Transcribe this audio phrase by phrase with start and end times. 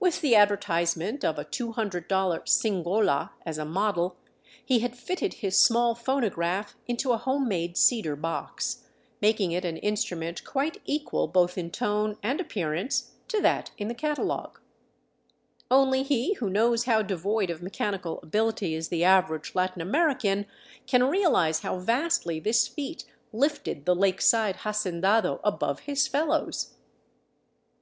[0.00, 2.08] With the advertisement of a $200"
[2.48, 4.16] Singola" as a model,
[4.64, 8.84] he had fitted his small phonograph into a homemade cedar box,
[9.20, 12.40] making it an instrument quite equal both 405 VAGABONDING DOWN THE ANDES in tone and
[12.40, 14.60] appearance to that in the catalogue.
[15.70, 20.46] Only he who knows how devoid of mechanical ability is the average Latin American
[20.86, 26.76] can realize how vastly this feat lifted the lake side hacendado above his fellows.